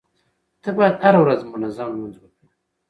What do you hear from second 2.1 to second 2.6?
وکړې.